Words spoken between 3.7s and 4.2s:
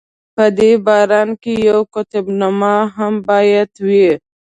وي.